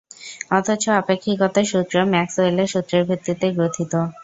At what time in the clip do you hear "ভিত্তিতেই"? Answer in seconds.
3.09-3.55